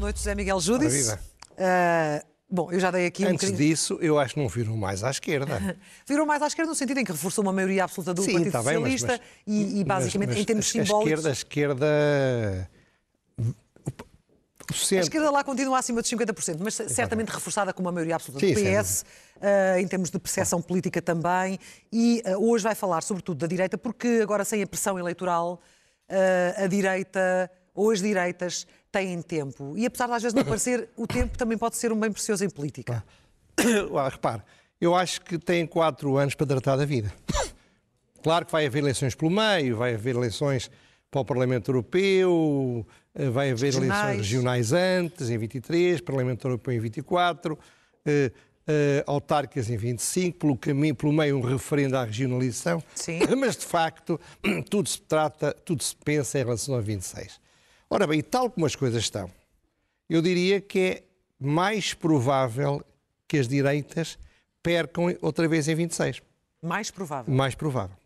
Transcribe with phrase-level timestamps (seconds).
[0.00, 1.12] Boa noite, José Miguel Júdice.
[1.12, 3.70] Uh, bom, eu já dei aqui Antes um bocadinho...
[3.70, 5.76] disso, eu acho que não viram mais à esquerda.
[6.08, 8.46] Virou mais à esquerda no sentido em que reforçou uma maioria absoluta do Sim, Partido
[8.46, 11.26] está bem, mas- Socialista mas- e, e, basicamente, Mas- mas em termos a- simbólicos...
[11.26, 12.70] A esquerda, a esquerda.
[14.96, 18.54] A esquerda lá continua acima dos 50%, mas certamente reforçada com uma maioria absoluta do
[18.54, 19.04] PS,
[19.38, 21.58] eh, em termos de percepção política também.
[21.92, 25.60] E eh, hoje vai falar sobretudo da direita, porque agora sem a pressão eleitoral,
[26.08, 29.74] eh, a direita ou as direitas têm tempo.
[29.76, 32.44] E apesar de às vezes não parecer, o tempo também pode ser um bem precioso
[32.44, 33.04] em política.
[33.94, 34.42] Ah, repare,
[34.80, 37.12] eu acho que tem quatro anos para tratar da vida.
[38.22, 40.70] Claro que vai haver eleições pelo meio, vai haver eleições
[41.10, 44.02] para o Parlamento Europeu, eh, vai haver Regionais.
[44.02, 47.58] eleições regionais antes, em 23, Parlamento Europeu em 24,
[48.06, 48.30] eh,
[48.66, 52.82] eh, autárquicas em 25, pelo, caminho, pelo meio um referendo à regionalização.
[52.94, 53.18] Sim.
[53.36, 54.20] Mas, de facto,
[54.70, 57.40] tudo se trata, tudo se pensa em relação a 26.
[57.92, 59.28] Ora bem, tal como as coisas estão,
[60.08, 61.02] eu diria que é
[61.40, 62.84] mais provável
[63.26, 64.16] que as direitas
[64.62, 66.22] percam outra vez em 26.
[66.62, 67.34] Mais provável.
[67.34, 67.96] Mais provável.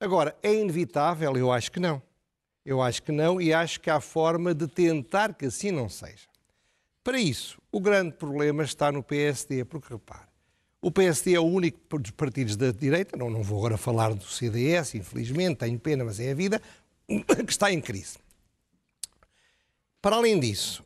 [0.00, 1.36] Agora, é inevitável?
[1.36, 2.02] Eu acho que não.
[2.66, 6.26] Eu acho que não e acho que há forma de tentar que assim não seja.
[7.04, 10.26] Para isso, o grande problema está no PSD, porque repare,
[10.80, 14.24] o PSD é o único dos partidos da direita, não, não vou agora falar do
[14.24, 16.60] CDS, infelizmente, tenho pena, mas é a vida,
[17.08, 18.21] que está em crise.
[20.02, 20.84] Para além disso,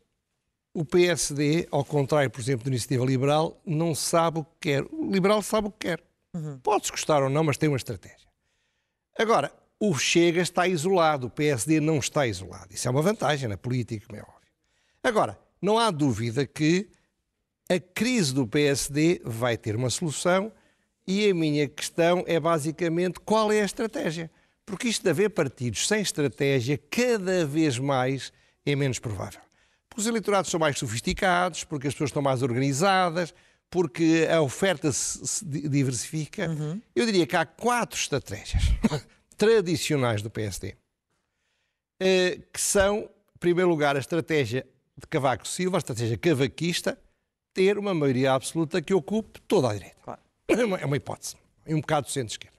[0.74, 4.84] o PSD, ao contrário, por exemplo, da Iniciativa Liberal, não sabe o que quer.
[4.92, 6.04] O liberal sabe o que quer.
[6.62, 8.28] Pode-se gostar ou não, mas tem uma estratégia.
[9.18, 9.50] Agora,
[9.80, 12.74] o Chega está isolado, o PSD não está isolado.
[12.74, 14.36] Isso é uma vantagem na política, como é óbvio.
[15.02, 16.90] Agora, não há dúvida que
[17.70, 20.52] a crise do PSD vai ter uma solução
[21.06, 24.30] e a minha questão é basicamente qual é a estratégia.
[24.66, 28.30] Porque isto de haver partidos sem estratégia, cada vez mais
[28.66, 29.40] é menos provável.
[29.88, 33.32] Porque os eleitorados são mais sofisticados, porque as pessoas estão mais organizadas,
[33.70, 36.48] porque a oferta se, se di- diversifica.
[36.94, 38.64] Eu diria que há quatro estratégias
[39.36, 40.74] tradicionais do PSD
[42.00, 42.98] eh, que são,
[43.34, 44.66] em primeiro lugar, a estratégia
[44.98, 46.98] de Cavaco Silva, a estratégia cavaquista,
[47.54, 49.96] ter uma maioria absoluta que ocupe toda a direita.
[50.02, 50.20] Claro.
[50.48, 51.36] É uma, é hipótese.
[51.66, 52.56] E um bocado do centro-esquerda.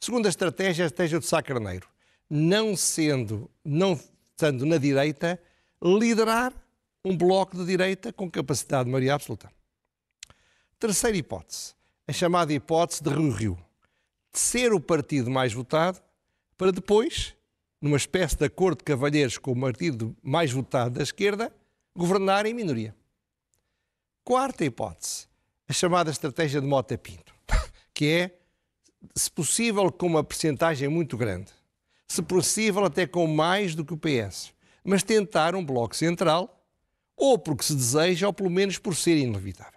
[0.00, 1.88] Segunda estratégia é a estratégia do Sá Carneiro.
[2.30, 3.92] Não sendo, não
[4.32, 5.40] estando na direita,
[5.82, 6.52] liderar
[7.04, 9.50] um bloco de direita com capacidade de maioria absoluta.
[10.78, 11.74] Terceira hipótese,
[12.06, 13.58] a chamada hipótese de Rio Rio.
[14.32, 16.00] De ser o partido mais votado,
[16.58, 17.34] para depois,
[17.80, 21.54] numa espécie de acordo de cavalheiros com o partido mais votado da esquerda,
[21.96, 22.94] governar em minoria.
[24.24, 25.26] Quarta hipótese,
[25.68, 27.32] a chamada estratégia de Mota Pinto,
[27.94, 28.38] que é,
[29.14, 31.52] se possível, com uma percentagem muito grande,
[32.08, 34.52] se possível, até com mais do que o PS,
[34.86, 36.64] mas tentar um bloco central,
[37.16, 39.72] ou porque se deseja, ou pelo menos por ser inevitável.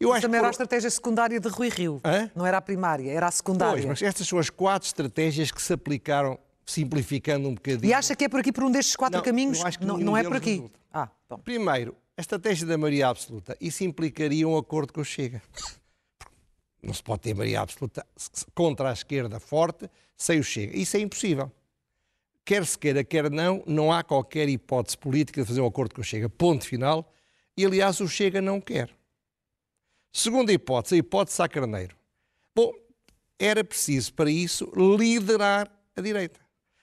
[0.00, 2.00] Eu Mas também era a estratégia secundária de Rui Rio.
[2.04, 2.30] Hã?
[2.34, 3.74] Não era a primária, era a secundária.
[3.74, 7.90] Pois, mas estas são as quatro estratégias que se aplicaram, simplificando um bocadinho.
[7.90, 9.60] E acha que é por aqui, por um destes quatro Não, caminhos?
[9.60, 10.64] eu acho que não, não é por aqui.
[10.92, 11.08] Ah.
[11.44, 13.56] Primeiro, a estratégia da maioria absoluta.
[13.60, 15.42] Isso implicaria um acordo com o Chega.
[16.82, 18.06] Não se pode ter maioria absoluta
[18.54, 20.76] contra a esquerda forte sem o Chega.
[20.76, 21.52] Isso é impossível.
[22.44, 26.00] Quer se queira, quer não, não há qualquer hipótese política de fazer um acordo com
[26.02, 26.28] o Chega.
[26.28, 27.10] Ponto final.
[27.56, 28.90] E, aliás, o Chega não quer.
[30.12, 31.96] Segunda hipótese, a hipótese a Carneiro.
[32.54, 32.72] Bom,
[33.38, 36.38] era preciso, para isso, liderar a direita.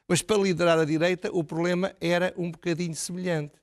[0.07, 3.53] Mas para liderar a direita, o problema era um bocadinho semelhante.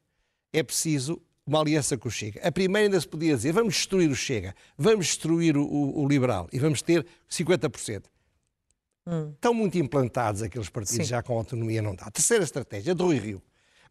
[0.52, 2.40] É preciso uma aliança com o Chega.
[2.46, 6.08] A primeira ainda se podia dizer, vamos destruir o Chega, vamos destruir o, o- o
[6.08, 8.04] liberal e vamos ter 50%.
[9.34, 11.10] Estão muito implantados aqueles partidos Sim.
[11.10, 12.10] já com autonomia, não dá.
[12.10, 13.42] Terceira estratégia, de Rui Rio.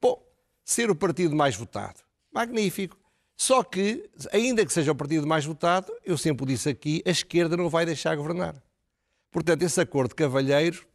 [0.02, 0.24] Bom,
[0.64, 2.00] ser o partido mais votado.
[2.32, 2.98] Magnífico.
[3.36, 7.56] Só que, ainda que seja o partido mais votado, eu sempre disse aqui, a esquerda
[7.56, 8.62] não vai deixar governar.
[9.32, 10.86] Portanto, esse acordo de cavalheiros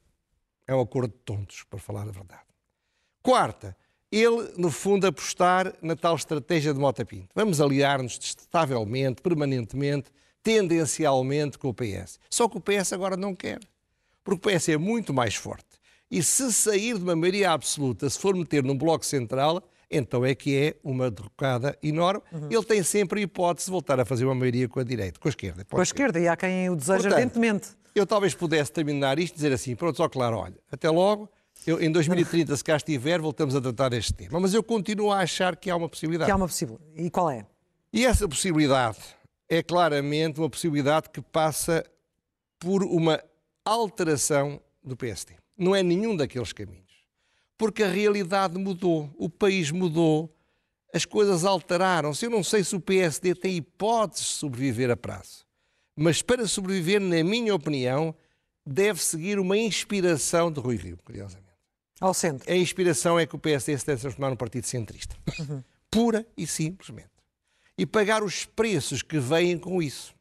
[0.67, 2.43] é um acordo de tontos, para falar a verdade.
[3.23, 3.77] Quarta,
[4.11, 7.29] ele, no fundo, apostar na tal estratégia de Mota Pinto.
[7.35, 10.11] Vamos aliar-nos estavelmente, permanentemente,
[10.43, 12.19] tendencialmente com o PS.
[12.29, 13.61] Só que o PS agora não quer.
[14.25, 15.67] Porque o PS é muito mais forte.
[16.11, 20.35] E se sair de uma maioria absoluta, se for meter num bloco central, então é
[20.35, 22.23] que é uma derrocada enorme.
[22.51, 25.29] Ele tem sempre a hipótese de voltar a fazer uma maioria com a direita, com
[25.29, 25.65] a esquerda.
[25.65, 27.69] Com a esquerda, e há quem o deseja Portanto, ardentemente.
[27.95, 31.29] Eu talvez pudesse terminar isto e dizer assim, pronto, só claro, olha, até logo,
[31.67, 34.41] eu, em 2030, se cá estiver, voltamos a tratar este tema.
[34.41, 36.27] Mas eu continuo a achar que há uma possibilidade.
[36.27, 36.91] Que há uma possibilidade.
[36.97, 37.47] E qual é?
[37.93, 38.99] E essa possibilidade
[39.49, 41.85] é claramente uma possibilidade que passa
[42.59, 43.23] por uma
[43.64, 45.35] alteração do PSD.
[45.56, 46.82] Não é nenhum daqueles caminhos.
[47.56, 50.35] Porque a realidade mudou, o país mudou,
[50.93, 52.26] as coisas alteraram-se.
[52.26, 55.47] Eu não sei se o PSD tem hipóteses de sobreviver a prazo.
[55.97, 58.14] Mas para sobreviver, na minha opinião,
[58.67, 61.53] deve seguir uma inspiração de Rui Rio, curiosamente.
[62.00, 62.50] Ao centro.
[62.50, 65.17] A inspiração é que o PSD se deve transformar num partido centrista.
[65.38, 65.62] Uhum.
[65.91, 67.11] Pura e simplesmente.
[67.76, 70.15] E pagar os preços que vêm com isso.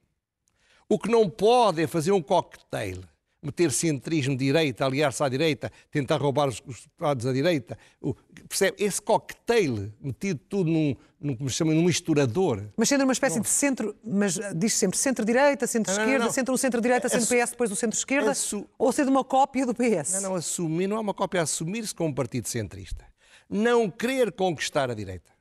[0.87, 3.01] O que não pode é fazer um cocktail
[3.41, 7.77] meter centrismo direita, aliar-se à direita, tentar roubar os deputados à direita.
[7.99, 8.13] O,
[8.47, 8.83] percebe?
[8.83, 12.63] Esse cocktail metido tudo num, num, como se chama, num misturador.
[12.77, 13.41] Mas sendo uma espécie não.
[13.41, 18.67] de centro, mas diz sempre centro-direita, centro-esquerda, centro-um, centro-direita, centro-PS, depois o centro-esquerda, Assu...
[18.77, 20.13] ou sendo uma cópia do PS?
[20.13, 23.05] Não, não, assumir, não é uma cópia, é assumir-se como um partido centrista.
[23.49, 25.31] Não querer conquistar a direita.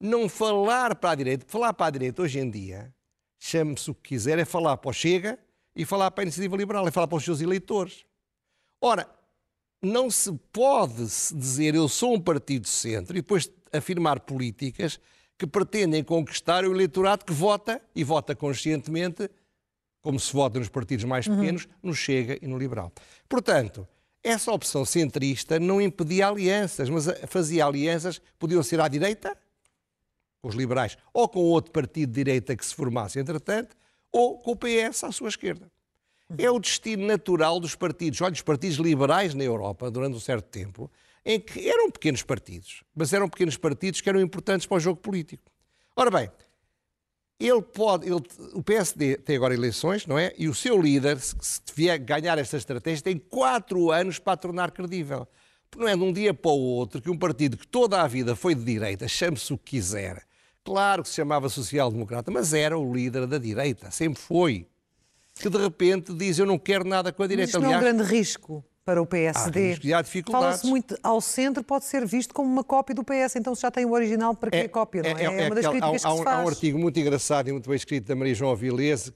[0.00, 1.44] Não falar para a direita.
[1.48, 2.94] Falar para a direita hoje em dia,
[3.38, 5.38] chame-se o que quiser, é falar para o Chega,
[5.80, 8.04] e falar para a iniciativa liberal, é falar para os seus eleitores.
[8.82, 9.08] Ora,
[9.80, 15.00] não se pode dizer eu sou um partido de centro e depois afirmar políticas
[15.38, 19.30] que pretendem conquistar o eleitorado que vota e vota conscientemente,
[20.02, 21.36] como se vota nos partidos mais uhum.
[21.38, 21.70] pequenos, uhum.
[21.84, 22.92] no Chega e no Liberal.
[23.26, 23.88] Portanto,
[24.22, 29.34] essa opção centrista não impedia alianças, mas fazia alianças, podiam ser à direita,
[30.42, 33.74] com os liberais, ou com outro partido de direita que se formasse entretanto,
[34.12, 35.70] ou com o PS à sua esquerda.
[36.38, 38.20] É o destino natural dos partidos.
[38.20, 40.90] Olha, os partidos liberais na Europa, durante um certo tempo,
[41.24, 45.00] em que eram pequenos partidos, mas eram pequenos partidos que eram importantes para o jogo
[45.00, 45.50] político.
[45.96, 46.30] Ora bem,
[47.38, 48.22] ele pode, ele,
[48.52, 50.32] o PSD tem agora eleições, não é?
[50.36, 54.70] E o seu líder, se, vier ganhar esta estratégia, tem quatro anos para a tornar
[54.70, 55.26] credível.
[55.76, 58.36] Não é de um dia para o outro que um partido que toda a vida
[58.36, 60.22] foi de direita, chame-se o que quiser,
[60.64, 64.66] Claro que se chamava social-democrata, mas era o líder da direita, sempre foi.
[65.34, 67.58] Que de repente diz: Eu não quero nada com a direita.
[67.58, 69.78] Mas não é um grande risco para o PSD.
[69.92, 70.46] Há, há dificuldades.
[70.46, 73.70] Fala-se muito ao centro, pode ser visto como uma cópia do PS, então se já
[73.70, 75.02] tem o original, para que é, a cópia?
[75.02, 75.12] Não é?
[75.12, 76.38] É, é, é uma das críticas há, que se faz.
[76.38, 79.12] Há um artigo muito engraçado e muito bem escrito da Maria João Avilés, uh,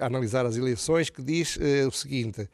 [0.00, 2.48] a analisar as eleições, que diz uh, o seguinte.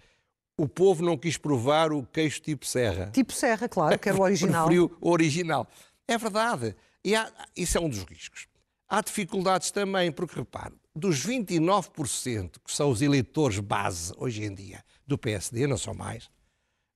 [0.56, 3.10] O povo não quis provar o queixo tipo serra.
[3.12, 4.66] Tipo serra, claro, que era o original.
[4.66, 5.68] Preferiu o original.
[6.06, 6.74] É verdade.
[7.04, 8.46] E há, isso é um dos riscos.
[8.88, 14.82] Há dificuldades também, porque repare, dos 29% que são os eleitores base hoje em dia
[15.06, 16.30] do PSD, não são mais,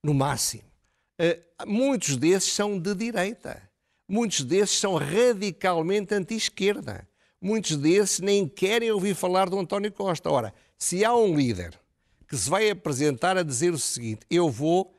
[0.03, 0.63] no máximo,
[1.19, 3.61] eh, muitos desses são de direita.
[4.07, 7.07] Muitos desses são radicalmente anti-esquerda.
[7.41, 10.29] Muitos desses nem querem ouvir falar do António Costa.
[10.31, 11.79] Ora, se há um líder
[12.27, 14.95] que se vai apresentar a dizer o seguinte: eu vou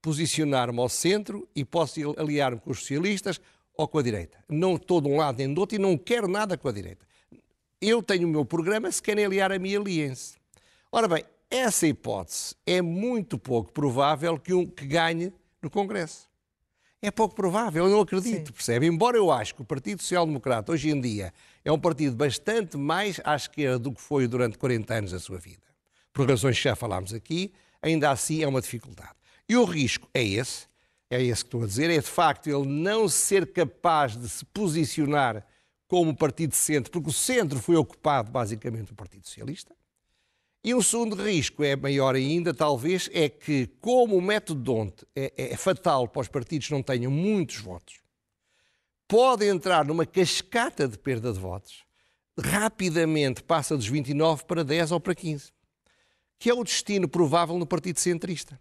[0.00, 3.40] posicionar-me ao centro e posso aliar-me com os socialistas
[3.78, 4.36] ou com a direita.
[4.48, 7.06] Não estou de um lado nem do outro e não quero nada com a direita.
[7.80, 10.36] Eu tenho o meu programa, se querem aliar a mim, aliem-se.
[10.90, 15.32] Ora bem, essa hipótese é muito pouco provável que um que ganhe
[15.62, 16.28] no Congresso.
[17.00, 18.52] É pouco provável, eu não acredito, Sim.
[18.52, 18.86] percebe?
[18.86, 21.32] Embora eu acho que o Partido Social Democrata hoje em dia
[21.64, 25.38] é um partido bastante mais à esquerda do que foi durante 40 anos da sua
[25.38, 25.62] vida,
[26.12, 29.14] por razões que já falámos aqui, ainda assim é uma dificuldade.
[29.48, 30.66] E o risco é esse,
[31.10, 34.44] é esse que estou a dizer, é de facto ele não ser capaz de se
[34.44, 35.46] posicionar
[35.86, 39.74] como partido de centro, porque o centro foi ocupado basicamente pelo Partido Socialista.
[40.62, 45.32] E um segundo risco é maior ainda, talvez, é que, como o método Donte é,
[45.36, 48.00] é fatal para os partidos não tenham muitos votos,
[49.06, 51.84] pode entrar numa cascata de perda de votos,
[52.38, 55.52] rapidamente passa dos 29 para 10 ou para 15,
[56.38, 58.60] que é o destino provável no Partido Centrista.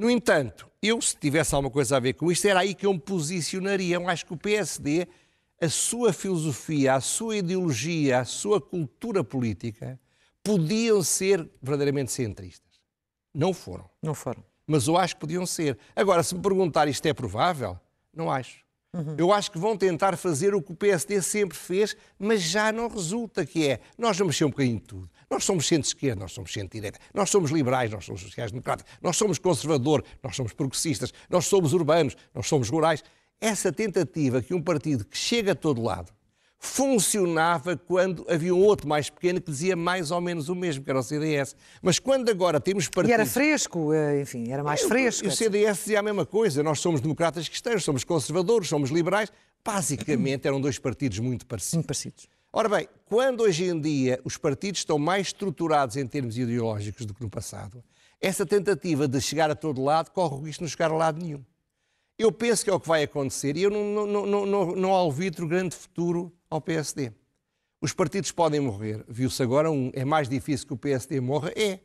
[0.00, 2.94] No entanto, eu, se tivesse alguma coisa a ver com isto, era aí que eu
[2.94, 3.96] me posicionaria.
[3.96, 5.06] Eu acho que o PSD,
[5.60, 10.00] a sua filosofia, a sua ideologia, a sua cultura política,
[10.42, 12.80] podiam ser verdadeiramente centristas.
[13.34, 13.90] Não foram.
[14.02, 14.42] Não foram.
[14.66, 15.76] Mas eu acho que podiam ser.
[15.94, 17.78] Agora, se me perguntar isto é provável,
[18.10, 18.64] não acho.
[18.92, 19.14] Uhum.
[19.16, 22.88] Eu acho que vão tentar fazer o que o PSD sempre fez, mas já não
[22.88, 25.10] resulta, que é, nós vamos mexer um bocadinho de tudo.
[25.30, 30.04] Nós somos centro-esquerda, nós somos centro-direita, nós somos liberais, nós somos sociais-democratas, nós somos conservador,
[30.22, 33.04] nós somos progressistas, nós somos urbanos, nós somos rurais.
[33.40, 36.12] Essa tentativa que um partido que chega a todo lado
[36.62, 40.90] funcionava quando havia um outro mais pequeno que dizia mais ou menos o mesmo, que
[40.90, 41.56] era o CDS.
[41.80, 43.10] Mas quando agora temos partidos...
[43.10, 45.24] E era fresco, eh, enfim, era mais fresco.
[45.24, 46.62] E o CDS dizia a mesma coisa.
[46.62, 49.32] Nós somos democratas cristãos, somos conservadores, somos liberais.
[49.64, 51.76] Basicamente eram dois partidos muito parecidos.
[51.76, 52.28] Muito parecidos.
[52.52, 57.14] Ora bem, quando hoje em dia os partidos estão mais estruturados em termos ideológicos do
[57.14, 57.82] que no passado,
[58.20, 61.24] essa tentativa de chegar a todo lado corre o risco de não chegar a lado
[61.24, 61.42] nenhum.
[62.18, 64.90] Eu penso que é o que vai acontecer e eu não, não, não, não, não
[64.90, 67.12] alvitro grande futuro ao PSD.
[67.80, 69.04] Os partidos podem morrer.
[69.08, 69.90] Viu-se agora um.
[69.94, 71.50] É mais difícil que o PSD morra?
[71.56, 71.78] É.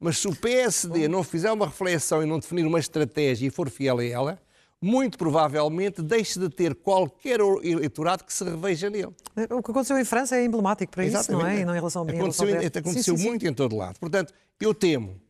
[0.00, 3.68] Mas se o PSD não fizer uma reflexão e não definir uma estratégia e for
[3.68, 4.42] fiel a ela,
[4.80, 9.14] muito provavelmente deixe de ter qualquer eleitorado que se reveja nele.
[9.50, 11.44] O que aconteceu em França é emblemático para Exatamente.
[11.44, 11.60] isso, não é?
[11.60, 13.48] E não em relação, aconteceu, em relação aconteceu sim, sim, muito sim.
[13.48, 14.00] em todo lado.
[14.00, 15.20] Portanto, eu temo,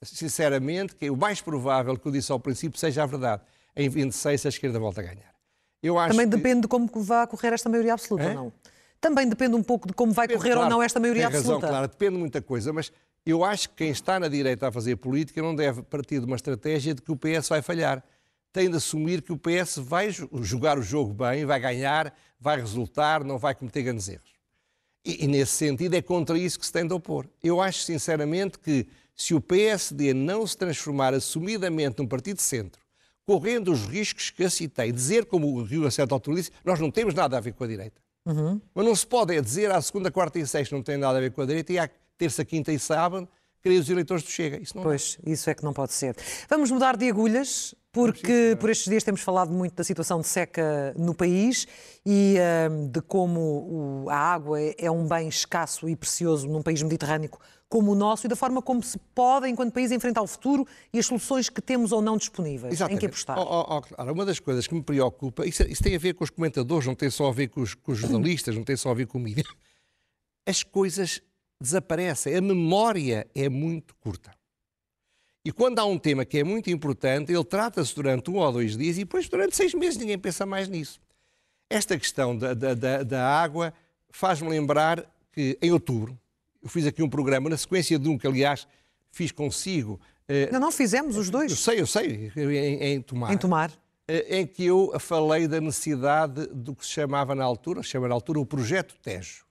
[0.00, 3.42] sinceramente, que o mais provável que eu disse ao princípio seja a verdade.
[3.74, 5.29] Em 26 a esquerda volta a ganhar.
[6.10, 6.36] Também que...
[6.36, 8.34] depende de como vai correr esta maioria absoluta, é?
[8.34, 8.52] não?
[9.00, 11.38] Também depende um pouco de como vai depende, correr claro, ou não esta maioria tem
[11.38, 11.66] absoluta.
[11.66, 12.92] Razão, claro, depende de muita coisa, mas
[13.24, 16.36] eu acho que quem está na direita a fazer política não deve partir de uma
[16.36, 18.04] estratégia de que o PS vai falhar.
[18.52, 23.24] Tem de assumir que o PS vai jogar o jogo bem, vai ganhar, vai resultar,
[23.24, 24.30] não vai cometer grandes erros.
[25.04, 27.26] E, e nesse sentido é contra isso que se tem de opor.
[27.42, 32.82] Eu acho sinceramente que se o PSD não se transformar assumidamente num partido de centro,
[33.30, 36.80] correndo os riscos que eu citei, dizer, como o Rio a certa altura disse, nós
[36.80, 38.02] não temos nada a ver com a direita.
[38.26, 38.60] Uhum.
[38.74, 41.20] Mas não se pode é dizer à segunda, quarta e sexta não tem nada a
[41.20, 43.28] ver com a direita e à terça, quinta e sábado
[43.62, 44.60] querer os eleitores do Chega.
[44.60, 45.30] Isso não pois, dá.
[45.30, 46.16] isso é que não pode ser.
[46.48, 50.94] Vamos mudar de agulhas, porque por estes dias temos falado muito da situação de seca
[50.96, 51.66] no país
[52.06, 56.82] e uh, de como o, a água é um bem escasso e precioso num país
[56.82, 57.30] mediterrâneo
[57.70, 60.98] como o nosso e da forma como se pode, enquanto país, enfrentar o futuro e
[60.98, 62.74] as soluções que temos ou não disponíveis.
[62.74, 62.96] Exatamente.
[62.96, 63.38] Em que apostar?
[63.38, 66.24] Oh, oh, oh, uma das coisas que me preocupa, isso, isso, tem a ver com
[66.24, 68.90] os comentadores, não tem só a ver com os, com os jornalistas, não tem só
[68.90, 69.44] a ver com o mídia.
[70.44, 71.22] As coisas
[71.60, 74.32] desaparecem, a memória é muito curta.
[75.44, 78.76] E quando há um tema que é muito importante, ele trata-se durante um ou dois
[78.76, 81.00] dias e depois durante seis meses ninguém pensa mais nisso.
[81.68, 83.72] Esta questão da, da, da, água
[84.10, 86.18] faz-me lembrar que em outubro,
[86.62, 88.66] eu fiz aqui um programa, na sequência de um que, aliás,
[89.10, 89.98] fiz consigo.
[90.28, 91.50] Eh, não, não fizemos os dois.
[91.50, 93.32] Eu sei, eu sei, em, em Tomar.
[93.32, 93.72] Em Tomar.
[94.06, 98.08] Eh, em que eu falei da necessidade do que se chamava na altura, se chama
[98.08, 99.46] na altura o Projeto Tejo.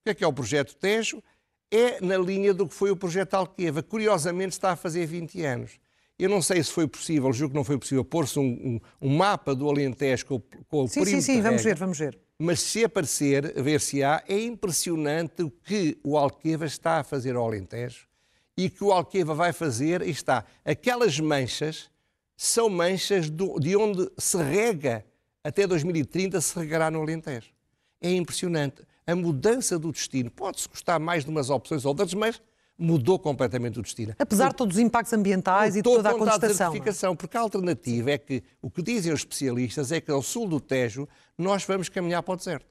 [0.00, 1.22] O que é que é o Projeto Tejo?
[1.70, 3.82] É na linha do que foi o Projeto Alqueva.
[3.82, 5.80] Curiosamente está a fazer 20 anos.
[6.18, 8.42] Eu não sei se foi possível, juro que não foi possível, pôr-se um,
[9.00, 12.18] um, um, mapa do Alentejo com, com o Sim, sim, sim, vamos ver, vamos ver
[12.42, 18.08] mas se aparecer, ver-se-á, é impressionante o que o Alqueva está a fazer ao Alentejo
[18.56, 21.90] e que o Alqueva vai fazer, e está, aquelas manchas
[22.34, 25.04] são manchas do, de onde se rega,
[25.44, 27.50] até 2030 se regará no Alentejo.
[28.00, 28.82] É impressionante.
[29.06, 32.40] A mudança do destino pode-se custar mais de umas opções ou outras, mas
[32.78, 34.14] mudou completamente o destino.
[34.18, 36.72] Apesar de todos os impactos ambientais e toda a contestação.
[36.72, 40.48] A porque a alternativa é que o que dizem os especialistas é que ao sul
[40.48, 42.66] do Tejo nós vamos caminhar para o deserto.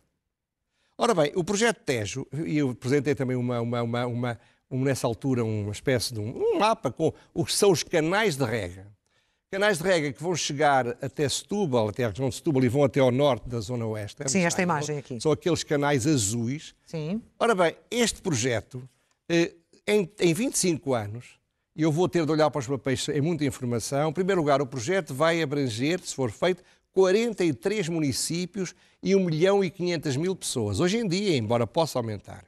[0.97, 5.07] Ora bem, o projeto Tejo, e eu apresentei também uma, uma, uma, uma um, nessa
[5.07, 8.87] altura uma espécie de um, um mapa com o que são os canais de rega.
[9.51, 12.83] Canais de rega que vão chegar até Setúbal, até a região de Setúbal e vão
[12.83, 14.21] até ao norte da zona oeste.
[14.27, 15.19] Sim, esta imagem aqui.
[15.19, 16.75] São aqueles canais azuis.
[16.85, 17.19] Sim.
[17.39, 18.87] Ora bem, este projeto
[19.27, 19.53] eh,
[19.87, 21.39] em, em 25 anos,
[21.75, 24.61] e eu vou ter de olhar para os papéis em muita informação, em primeiro lugar,
[24.61, 26.63] o projeto vai abranger, se for feito,
[26.93, 30.79] 43 municípios e 1 milhão e 500 mil pessoas.
[30.79, 32.45] Hoje em dia, embora possa aumentar,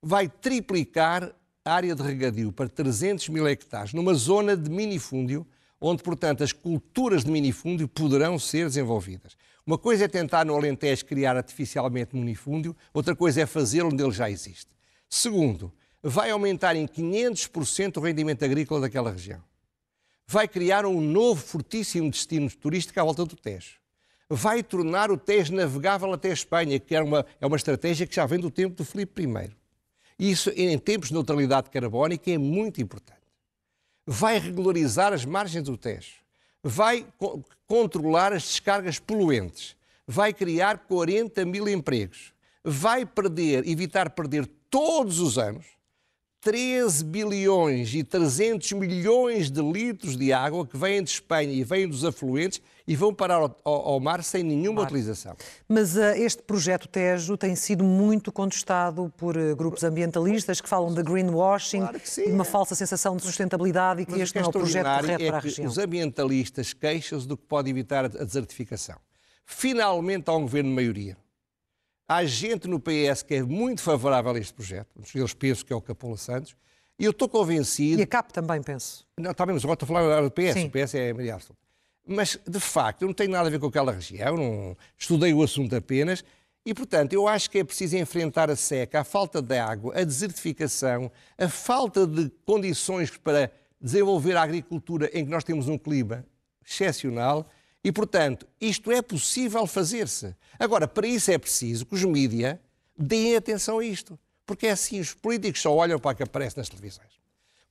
[0.00, 1.30] vai triplicar
[1.62, 5.46] a área de regadio para 300 mil hectares, numa zona de minifúndio,
[5.82, 9.36] onde, portanto, as culturas de minifúndio poderão ser desenvolvidas.
[9.66, 14.12] Uma coisa é tentar no Alentejo criar artificialmente minifúndio, outra coisa é fazê-lo onde ele
[14.12, 14.68] já existe.
[15.10, 19.42] Segundo, vai aumentar em 500% o rendimento agrícola daquela região.
[20.26, 23.80] Vai criar um novo fortíssimo destino turístico à volta do Tejo.
[24.30, 28.14] Vai tornar o Tejo navegável até a Espanha, que é uma, é uma estratégia que
[28.14, 29.50] já vem do tempo do Filipe I.
[30.18, 33.21] Isso, em tempos de neutralidade carbónica, é muito importante.
[34.06, 36.14] Vai regularizar as margens do Tejo.
[36.62, 39.76] Vai co controlar as descargas poluentes.
[40.06, 42.32] Vai criar 40 mil empregos.
[42.64, 45.66] Vai perder, evitar perder todos os anos
[46.42, 51.88] 13 bilhões e 300 milhões de litros de água que vêm de Espanha e vêm
[51.88, 55.36] dos afluentes e vão parar ao, ao mar sem nenhuma utilização.
[55.68, 60.92] Mas uh, este projeto Tejo tem sido muito contestado por uh, grupos ambientalistas que falam
[60.92, 64.48] de greenwashing, claro de uma falsa sensação de sustentabilidade e que Mas este não é
[64.48, 65.68] o projeto correto é para a região.
[65.68, 68.96] Os ambientalistas queixam-se do que pode evitar a desertificação.
[69.46, 71.21] Finalmente há um governo de maioria
[72.12, 74.90] Há gente no PS que é muito favorável a este projeto.
[75.14, 76.54] Eles pensam que é o Capola Santos.
[76.98, 78.00] E eu estou convencido.
[78.00, 79.06] E a CAP também, penso.
[79.18, 80.52] Não, está bem, mas agora estou a falar do PS.
[80.52, 80.66] Sim.
[80.66, 81.38] O PS é a
[82.06, 85.42] Mas, de facto, eu não tenho nada a ver com aquela região, não estudei o
[85.42, 86.22] assunto apenas.
[86.66, 90.04] E, portanto, eu acho que é preciso enfrentar a seca, a falta de água, a
[90.04, 93.50] desertificação, a falta de condições para
[93.80, 96.26] desenvolver a agricultura em que nós temos um clima
[96.62, 97.48] excepcional
[97.84, 100.34] e, portanto, isto é possível fazer-se.
[100.58, 102.58] Agora, para isso é preciso que os mídias
[102.96, 104.18] deem atenção a isto.
[104.46, 107.10] Porque é assim, os políticos só olham para o que aparece nas televisões.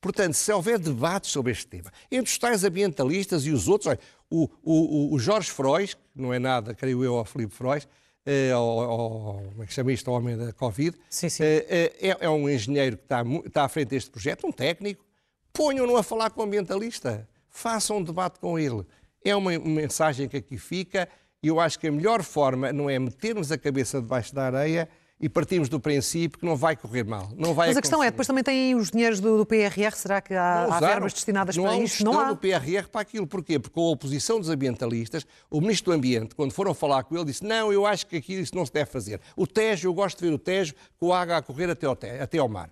[0.00, 4.00] Portanto, se houver debates sobre este tema, entre os tais ambientalistas e os outros, olha,
[4.28, 7.86] o, o, o Jorge Freud, que não é nada, creio eu, ao Filipe Freud,
[8.26, 11.44] é, ao, como é que chama isto, ao homem da Covid, sim, sim.
[11.44, 15.04] É, é, é, um engenheiro que está, está à frente deste projeto, um técnico,
[15.52, 18.84] ponham-no a falar com o ambientalista, façam um debate com ele.
[19.24, 21.08] É uma mensagem que aqui fica
[21.42, 24.88] e eu acho que a melhor forma não é metermos a cabeça debaixo da areia
[25.22, 27.30] e partimos do princípio que não vai correr mal.
[27.36, 30.20] Não vai Mas a questão é, depois também têm os dinheiros do, do PRR, será
[30.20, 32.04] que há, há verbas destinadas não para há isto?
[32.04, 33.24] Não há do PRR para aquilo.
[33.24, 33.56] Porquê?
[33.58, 37.26] Porque com a oposição dos ambientalistas, o Ministro do Ambiente, quando foram falar com ele,
[37.26, 39.20] disse não, eu acho que aquilo isso não se deve fazer.
[39.36, 41.96] O Tejo, eu gosto de ver o Tejo com a água a correr até ao,
[42.20, 42.68] até ao mar.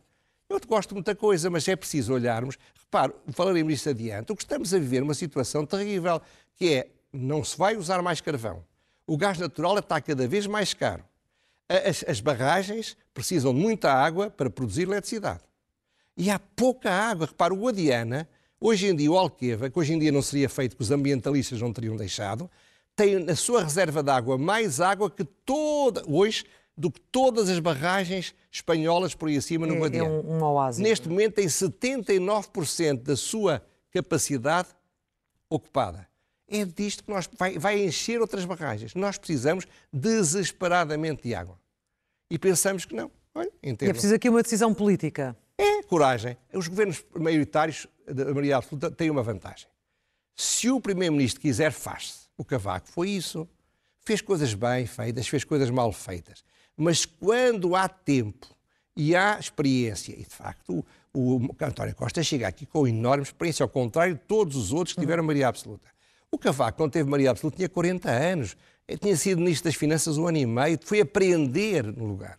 [0.50, 2.58] Eu gosto de muita coisa, mas é preciso olharmos.
[2.74, 4.32] Repare, falaremos disso adiante.
[4.32, 6.20] O que estamos a viver é uma situação terrível,
[6.56, 8.62] que é, não se vai usar mais carvão.
[9.06, 11.04] O gás natural está cada vez mais caro
[11.70, 15.40] as, as barragens precisam de muita água para produzir eletricidade.
[16.16, 17.26] E há pouca água.
[17.26, 18.28] Repara, o Guadiana,
[18.60, 21.60] hoje em dia o Alqueva, que hoje em dia não seria feito, que os ambientalistas
[21.60, 22.50] não teriam deixado,
[22.96, 26.44] tem na sua reserva de água mais água que toda, hoje,
[26.76, 30.08] do que todas as barragens espanholas por aí acima no é, Guadiana.
[30.08, 30.80] É um, um oásis.
[30.80, 34.68] Neste momento tem 79% da sua capacidade
[35.48, 36.10] ocupada
[36.50, 38.94] é disto que nós vai, vai encher outras barragens.
[38.94, 41.58] Nós precisamos desesperadamente de água.
[42.28, 43.10] E pensamos que não.
[43.34, 45.36] Olha, E é preciso aqui uma decisão política.
[45.56, 46.36] É, coragem.
[46.52, 49.68] Os governos maioritários da maioria absoluta têm uma vantagem.
[50.34, 52.28] Se o Primeiro-Ministro quiser, faz-se.
[52.36, 53.48] O Cavaco foi isso.
[54.00, 56.42] Fez coisas bem feitas, fez coisas mal feitas.
[56.80, 58.46] Mas quando há tempo
[58.96, 60.82] e há experiência, e de facto
[61.12, 65.00] o, António Costa chega aqui com enorme experiência, ao contrário de todos os outros que
[65.00, 65.86] tiveram maioria absoluta.
[66.32, 68.56] O Cavaco, quando teve Maria Absoluta, tinha 40 anos.
[68.88, 70.78] Ele tinha sido Ministro das Finanças um ano e meio.
[70.82, 72.38] Foi aprender no lugar.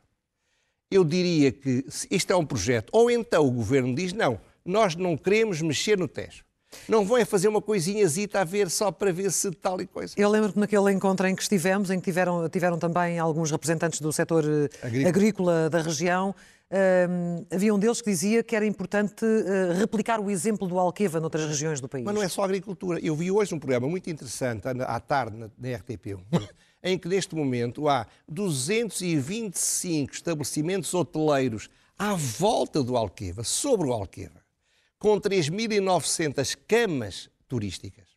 [0.90, 2.90] Eu diria que isto é um projeto.
[2.94, 6.44] Ou então o Governo diz, não, nós não queremos mexer no Tejo.
[6.88, 10.14] Não vão é fazer uma coisinhazita a ver só para ver se tal e coisa.
[10.18, 14.00] Eu lembro que naquele encontro em que estivemos, em que tiveram, tiveram também alguns representantes
[14.00, 16.36] do setor eh, agrícola, agrícola da região,
[16.72, 21.20] Uh, havia um deles que dizia que era importante uh, replicar o exemplo do Alqueva
[21.20, 22.06] noutras regiões do país.
[22.06, 22.98] Mas não é só agricultura.
[23.02, 26.18] Eu vi hoje um programa muito interessante, à tarde, na, na RTP,
[26.82, 31.70] em que neste momento há 225 estabelecimentos hoteleiros
[32.00, 34.41] à volta do Alqueva, sobre o Alqueva,
[35.02, 38.12] com 3.900 camas turísticas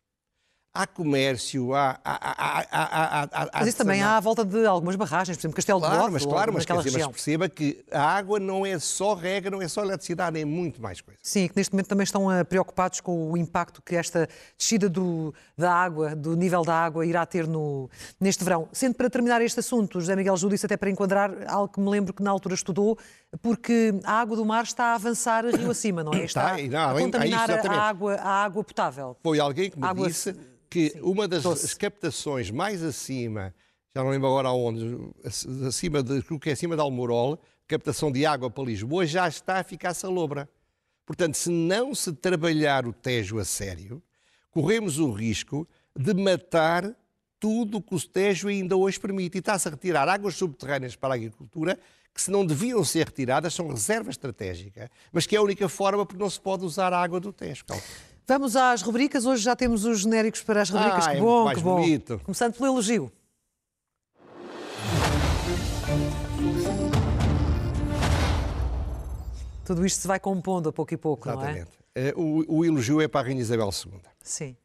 [0.75, 1.97] há comércio, há.
[2.03, 5.79] há, há, há mas isso também há à volta de algumas barragens, por exemplo, Castelo
[5.79, 9.13] claro, de Bordo, mas claro, mas, dizer, mas perceba que a água não é só
[9.13, 11.17] regra, não é só eletricidade, é muito mais coisa.
[11.23, 15.33] Sim, que neste momento também estão uh, preocupados com o impacto que esta descida do,
[15.57, 18.67] da água, do nível da água, irá ter no, neste verão.
[18.73, 22.13] Sendo para terminar este assunto, José Miguel Júdice, até para enquadrar algo que me lembro
[22.13, 22.97] que na altura estudou,
[23.41, 26.25] porque a água do mar está a avançar rio acima, não é?
[26.25, 29.17] Está, está não, a contaminar é a, água, a água potável.
[29.21, 30.07] Foi alguém que me água...
[30.07, 30.35] disse
[30.69, 31.01] que Sim.
[31.01, 33.53] uma das captações mais acima,
[33.95, 34.97] já não lembro agora aonde,
[35.67, 39.59] acima de, o que é acima de Almorol, captação de água para Lisboa, já está
[39.59, 40.49] a ficar salobra.
[41.05, 44.01] Portanto, se não se trabalhar o Tejo a sério,
[44.51, 46.95] corremos o risco de matar
[47.39, 49.35] tudo o que o Tejo ainda hoje permite.
[49.35, 51.79] E está-se a retirar águas subterrâneas para a agricultura
[52.15, 56.05] que, se não deviam ser retiradas, são reserva estratégica, mas que é a única forma
[56.05, 57.65] porque não se pode usar a água do Tejo.
[58.25, 59.25] Vamos às rubricas.
[59.25, 61.05] Hoje já temos os genéricos para as rubricas.
[61.05, 61.75] Ah, que é bom, mais que bom.
[61.75, 62.19] Bonito.
[62.23, 63.11] Começando pelo elogio.
[69.65, 71.71] Tudo isto se vai compondo a pouco e pouco, Exatamente.
[71.95, 72.09] não é?
[72.09, 73.99] Eh, o, o elogio é para a Rainha Isabel II.
[74.23, 74.55] Sim.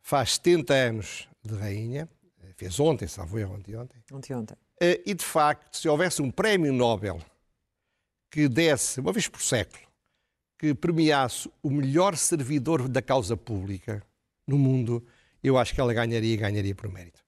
[0.00, 2.08] Faz 70 anos de rainha,
[2.42, 4.02] eh, fez ontem, salvo erro, ontem, ontem.
[4.12, 4.56] Ontem, ontem.
[4.84, 7.18] Eh, e, de facto, se houvesse um prémio Nobel
[8.30, 9.82] que desse, uma vez por século,
[10.58, 14.02] que premiasse o melhor servidor da causa pública
[14.46, 15.02] no mundo,
[15.42, 17.24] eu acho que ela ganharia e ganharia por mérito.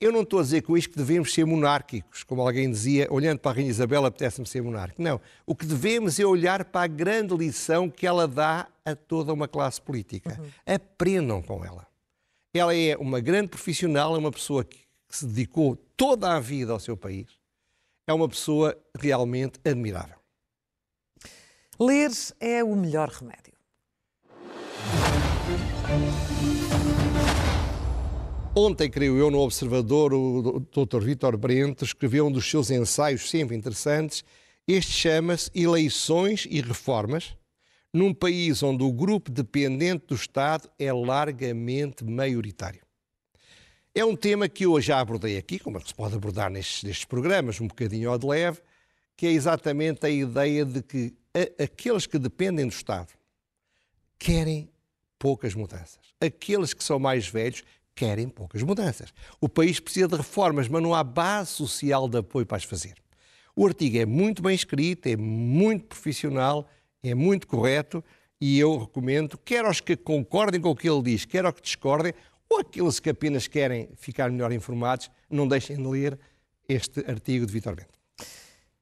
[0.00, 3.40] Eu não estou a dizer com isto que devemos ser monárquicos, como alguém dizia, olhando
[3.40, 5.02] para a Rainha Isabela, apetece-me ser monárquico.
[5.02, 5.20] Não.
[5.44, 9.48] O que devemos é olhar para a grande lição que ela dá a toda uma
[9.48, 10.38] classe política.
[10.38, 10.74] Uhum.
[10.74, 11.86] Aprendam com ela.
[12.54, 16.80] Ela é uma grande profissional, é uma pessoa que se dedicou toda a vida ao
[16.80, 17.26] seu país.
[18.06, 20.16] É uma pessoa realmente admirável.
[21.78, 23.52] Ler é o melhor remédio.
[28.58, 31.00] Ontem, creio eu, no Observador, o Dr.
[31.00, 34.24] Vítor Brento escreveu um dos seus ensaios sempre interessantes.
[34.66, 37.36] Este chama-se Eleições e Reformas,
[37.92, 42.85] num país onde o grupo dependente do Estado é largamente maioritário.
[43.96, 47.58] É um tema que eu já abordei aqui, como se pode abordar nestes, nestes programas,
[47.62, 48.60] um bocadinho ao de leve,
[49.16, 53.08] que é exatamente a ideia de que a, aqueles que dependem do Estado,
[54.18, 54.68] querem
[55.18, 55.98] poucas mudanças.
[56.20, 59.14] Aqueles que são mais velhos querem poucas mudanças.
[59.40, 62.96] O país precisa de reformas, mas não há base social de apoio para as fazer.
[63.56, 66.68] O artigo é muito bem escrito, é muito profissional,
[67.02, 68.04] é muito correto
[68.38, 71.62] e eu recomendo, quer aos que concordem com o que ele diz, quer aos que
[71.62, 72.12] discordem,
[72.48, 76.18] ou aqueles que apenas querem ficar melhor informados, não deixem de ler
[76.68, 77.98] este artigo de Vitor Bento.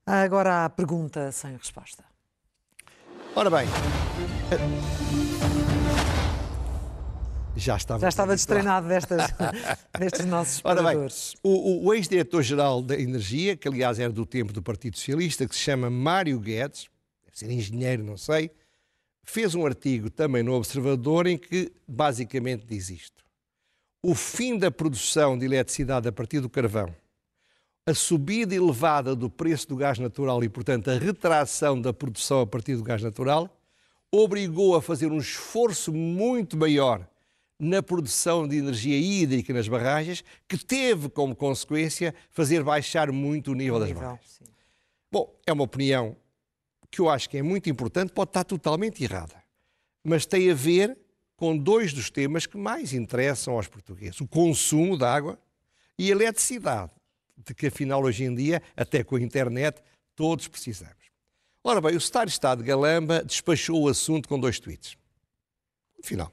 [0.07, 2.05] Agora a pergunta sem resposta.
[3.35, 3.67] Ora bem.
[7.57, 9.31] Já estava, Já estava destreinado destas,
[9.99, 11.35] destes nossos oradores.
[11.43, 15.61] o, o ex-diretor-geral da Energia, que aliás era do tempo do Partido Socialista, que se
[15.61, 16.89] chama Mário Guedes,
[17.25, 18.51] deve ser engenheiro, não sei,
[19.23, 23.24] fez um artigo também no Observador em que basicamente diz isto.
[24.07, 26.95] O fim da produção de eletricidade a partir do carvão,
[27.87, 32.47] a subida elevada do preço do gás natural e, portanto, a retração da produção a
[32.47, 33.49] partir do gás natural,
[34.13, 37.09] obrigou a fazer um esforço muito maior
[37.59, 43.55] na produção de energia hídrica nas barragens, que teve como consequência fazer baixar muito o
[43.55, 44.33] nível, das barragens.
[44.33, 44.45] Sim.
[45.11, 46.15] Bom, é uma opinião
[46.91, 49.43] que eu acho que é muito importante, pode estar totalmente errada,
[50.05, 50.95] mas tem a ver
[51.45, 55.39] com dois dos temas que mais interessam aos portugueses: o consumo de água
[55.99, 56.91] e a eletricidade,
[57.37, 59.83] de que afinal hoje em dia, até com a internet,
[60.17, 61.05] todos precisamos.
[61.63, 64.97] Ora bem, o Star Estado de Galamba despachou o assunto com dois tweets.
[66.03, 66.33] Final.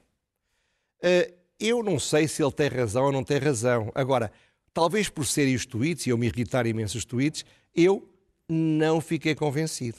[1.04, 3.92] Uh, eu não sei se ele tem razão ou não tem razão.
[3.94, 4.32] Agora,
[4.72, 7.44] talvez por serem os tweets, e eu me irritar imenso os tweets,
[7.74, 8.08] eu
[8.48, 9.98] não fiquei convencido.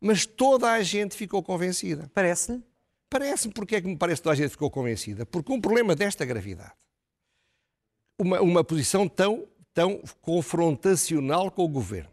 [0.00, 2.10] Mas toda a gente ficou convencida.
[2.14, 2.62] Parece-lhe?
[3.08, 3.54] Parece-me.
[3.54, 5.24] Porque é que me parece que toda a gente ficou convencida?
[5.24, 6.74] Porque um problema desta gravidade,
[8.18, 12.10] uma, uma posição tão, tão confrontacional com o governo,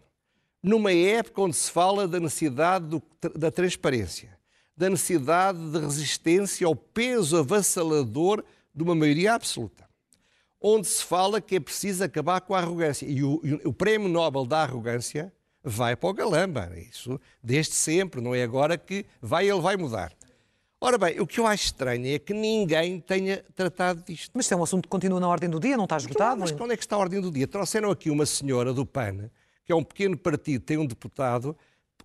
[0.61, 3.01] numa época onde se fala da necessidade do,
[3.35, 4.37] da transparência,
[4.75, 9.87] da necessidade de resistência ao peso avassalador de uma maioria absoluta.
[10.59, 13.05] Onde se fala que é preciso acabar com a arrogância.
[13.05, 16.71] E o, o Prémio Nobel da Arrogância vai para o Galamba.
[16.77, 20.13] Isso desde sempre, não é agora que vai, ele vai mudar.
[20.85, 24.31] Ora bem, o que eu acho estranho é que ninguém tenha tratado disto.
[24.33, 26.41] Mas é um assunto que continua na ordem do dia, não está esgotado?
[26.41, 27.47] Mas onde é que está a ordem do dia?
[27.47, 29.29] Trouxeram aqui uma senhora do PAN,
[29.63, 31.55] que é um pequeno partido, tem um deputado,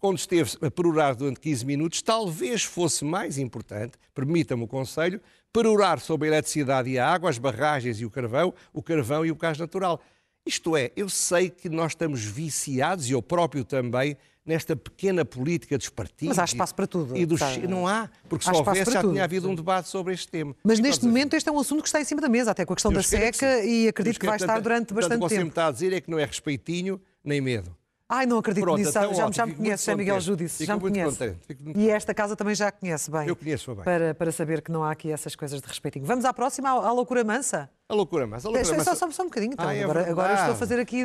[0.01, 5.21] onde esteve a perorar durante 15 minutos, talvez fosse mais importante, permita-me o conselho,
[5.53, 9.33] perorar sobre a eletricidade e a água, as barragens e o carvão, o carvão e
[9.33, 10.01] o gás natural.
[10.47, 14.17] Isto é, eu sei que nós estamos viciados, e eu próprio também,
[14.49, 16.37] nesta pequena política dos partidos.
[16.37, 17.15] Mas há espaço para tudo.
[17.15, 17.39] E dos...
[17.69, 19.13] Não há, porque se houvesse já tudo.
[19.13, 20.57] tinha havido um debate sobre este tema.
[20.65, 22.73] Mas neste momento este é um assunto que está em cima da mesa, até com
[22.73, 25.27] a questão da seca, e acredito que vai estar durante bastante tempo.
[25.27, 27.77] O que você me está a dizer é que não é respeitinho nem medo.
[28.11, 28.91] Ai, não acredito Pronto, nisso.
[28.91, 30.65] Então, já, já me conhece, José Miguel Júdice.
[30.65, 31.37] Já me conhece.
[31.77, 33.29] E esta casa também já conhece bem.
[33.29, 33.85] Eu conheço bem.
[33.85, 36.07] Para, para saber que não há aqui essas coisas de respeitinho.
[36.07, 37.69] Vamos à próxima, à, à loucura mansa.
[37.87, 38.49] A loucura mansa.
[38.49, 38.95] A loucura mansa.
[38.95, 39.69] Só, só, só um bocadinho, então.
[39.69, 41.05] Ah, é agora, agora estou a fazer aqui.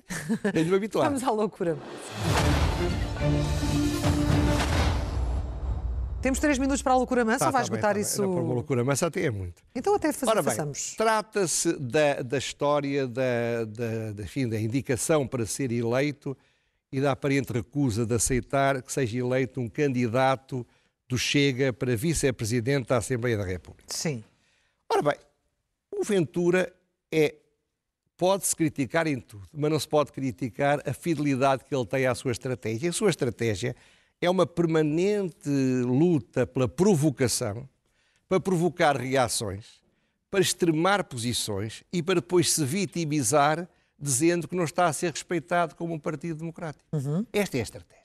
[0.52, 1.04] Tenho-me habituado.
[1.04, 3.67] Vamos à loucura mansa.
[6.28, 8.20] Temos três minutos para a loucura mansa tá, ou vai tá esgotar bem, tá isso?
[8.20, 8.32] Bem.
[8.32, 9.62] Para uma loucura mansa até é muito.
[9.74, 10.94] Então até faz, Ora façamos.
[10.94, 16.36] Trata-se da, da história da, da, da, enfim, da indicação para ser eleito
[16.92, 20.66] e da aparente recusa de aceitar que seja eleito um candidato
[21.08, 23.86] do Chega para vice-presidente da Assembleia da República.
[23.86, 24.22] Sim.
[24.86, 25.16] Ora bem,
[25.90, 26.70] o Ventura
[27.10, 27.36] é
[28.18, 32.14] pode-se criticar em tudo, mas não se pode criticar a fidelidade que ele tem à
[32.14, 32.90] sua estratégia.
[32.90, 33.74] A sua estratégia
[34.20, 37.68] é uma permanente luta pela provocação,
[38.28, 39.80] para provocar reações,
[40.30, 45.74] para extremar posições e para depois se vitimizar dizendo que não está a ser respeitado
[45.74, 46.84] como um partido democrático.
[46.92, 47.26] Uhum.
[47.32, 47.98] Esta é a estratégia.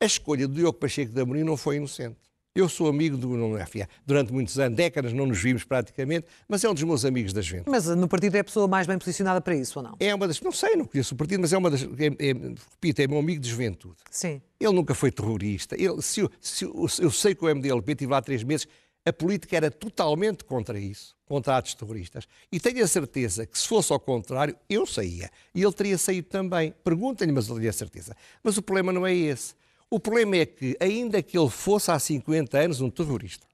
[0.00, 2.27] A escolha do Diogo Pacheco de Amorim não foi inocente.
[2.54, 3.66] Eu sou amigo do não é
[4.04, 7.40] Durante muitos anos, décadas, não nos vimos praticamente, mas é um dos meus amigos da
[7.40, 7.68] gente.
[7.68, 9.96] Mas no partido é a pessoa mais bem posicionada para isso ou não?
[10.00, 10.40] É uma das.
[10.40, 11.82] Não sei, não conheço o partido, mas é uma das.
[11.82, 13.96] É, é, repito, é meu amigo de juventude.
[14.10, 14.42] Sim.
[14.58, 15.76] Ele nunca foi terrorista.
[15.76, 18.66] Ele, se, se, eu sei que o MDLP tive lá três meses,
[19.04, 22.26] a política era totalmente contra isso, contra atos terroristas.
[22.50, 25.30] E tenho a certeza que se fosse ao contrário, eu saía.
[25.54, 26.74] E ele teria saído também.
[26.84, 28.16] Perguntem-lhe, mas eu tenho a certeza.
[28.42, 29.54] Mas o problema não é esse.
[29.90, 33.46] O problema é que, ainda que ele fosse há 50 anos um terrorista,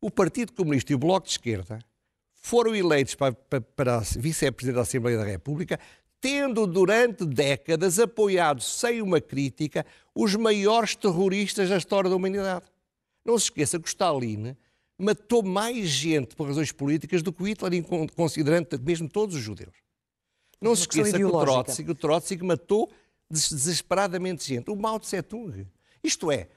[0.00, 1.78] o Partido Comunista e o Bloco de Esquerda
[2.34, 5.78] foram eleitos para, para, para vice-presidente da Assembleia da República,
[6.20, 12.66] tendo durante décadas apoiado, sem uma crítica, os maiores terroristas da história da humanidade.
[13.24, 14.56] Não se esqueça que o Stalin
[14.98, 17.72] matou mais gente por razões políticas do que o Hitler,
[18.14, 19.74] considerando mesmo todos os judeus.
[20.60, 22.90] Não se esqueça que o Trotsky, o Trotsky matou
[23.30, 24.70] desesperadamente gente.
[24.70, 25.66] O Mao Tse Tung.
[26.02, 26.48] Isto é,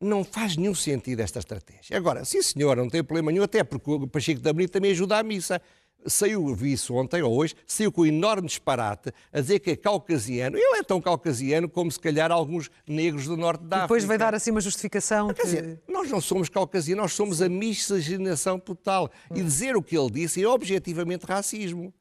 [0.00, 1.96] Não faz nenhum sentido esta estratégia.
[1.96, 5.18] Agora, sim senhor, não tem problema nenhum, até porque o Pacheco da Abril também ajuda
[5.18, 5.60] à missa
[6.06, 9.76] saiu, vi isso ontem ou hoje, saiu com um enorme disparate a dizer que é
[9.76, 10.56] caucasiano.
[10.56, 13.88] Ele é tão caucasiano como se calhar alguns negros do norte da África.
[13.88, 15.32] Depois vai dar assim uma justificação.
[15.34, 19.10] Quer dizer, nós não somos caucasianos, nós somos a miscigenação total.
[19.34, 21.92] E dizer o que ele disse é objetivamente racismo.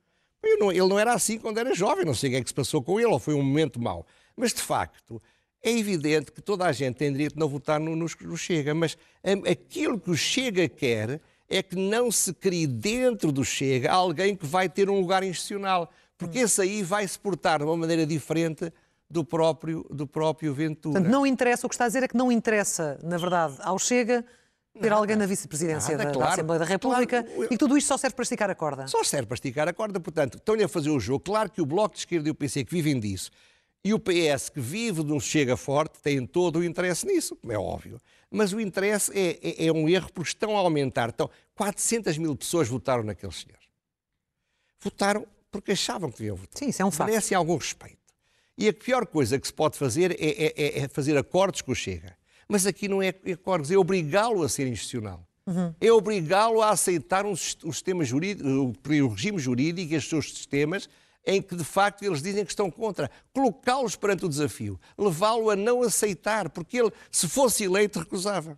[0.60, 2.54] Não, ele não era assim quando era jovem, não sei o que é que se
[2.54, 4.06] passou com ele, ou foi um momento mau.
[4.36, 5.22] Mas, de facto,
[5.64, 8.98] é evidente que toda a gente tem direito de não votar no, no, Chega, mas
[9.50, 11.20] aquilo que o Chega quer
[11.50, 15.92] é que não se crie dentro do Chega alguém que vai ter um lugar institucional,
[16.18, 18.72] porque esse aí vai se portar de uma maneira diferente
[19.10, 20.94] do próprio, do próprio Ventura.
[20.94, 23.80] Portanto, não interessa, o que está a dizer é que não interessa, na verdade, ao
[23.80, 24.26] Chega
[24.78, 27.44] ter alguém na vice-presidência da, claro, da, Assembleia da República claro.
[27.46, 28.88] e que tudo isto só serve para esticar a corda.
[28.88, 31.20] Só serve para esticar a corda, portanto, estão-lhe a fazer o jogo.
[31.20, 33.32] Claro que o Bloco de Esquerda e o PC que vivem disso
[33.84, 37.58] e o PS que vive de um Chega forte têm todo o interesse nisso, é
[37.58, 41.10] óbvio mas o interesse é, é, é, um erro porque estão a aumentar.
[41.10, 43.68] Então, 400 mil pessoas votaram naqueles senhores.
[44.80, 46.60] Votaram porque achavam que deviam votar.
[46.60, 47.10] Sim, isso é um fato.
[47.10, 47.98] Merecem algum respeito.
[48.58, 51.72] E a pior coisa que se pode fazer é, é, é, é fazer acordos com
[51.72, 52.17] o Chega.
[52.48, 55.28] Mas aqui não é acordos, é obrigá-lo a ser institucional.
[55.46, 55.74] Uhum.
[55.80, 60.90] É obrigá-lo a aceitar um, um sistema jurídico, o regime jurídico e os seus sistemas
[61.28, 65.58] em que de facto eles dizem que estão contra, colocá-los perante o desafio, levá-lo a
[65.58, 68.58] não aceitar, porque ele, se fosse eleito, recusava.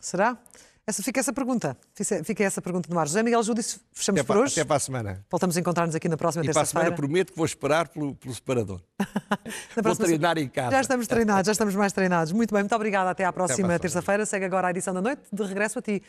[0.00, 0.40] Será?
[0.88, 1.76] Essa, fica essa pergunta.
[2.22, 3.08] Fica essa pergunta no ar.
[3.08, 4.52] José Miguel Júdice, fechamos até por hoje.
[4.52, 5.26] Até para a semana.
[5.28, 6.64] Voltamos a encontrar-nos aqui na próxima terça-feira.
[6.64, 8.80] E para a semana prometo que vou esperar pelo, pelo separador.
[9.82, 10.70] vou treinar em casa.
[10.70, 12.32] Já estamos treinados, já estamos mais treinados.
[12.32, 13.10] Muito bem, muito obrigada.
[13.10, 14.24] Até à próxima terça-feira.
[14.24, 15.22] Segue agora a edição da noite.
[15.32, 16.00] De regresso a ti.